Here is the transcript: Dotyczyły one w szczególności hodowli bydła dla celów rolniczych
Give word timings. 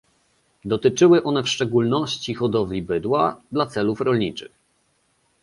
Dotyczyły 0.65 1.23
one 1.23 1.43
w 1.43 1.49
szczególności 1.49 2.33
hodowli 2.33 2.81
bydła 2.81 3.41
dla 3.51 3.65
celów 3.65 4.01
rolniczych 4.01 4.51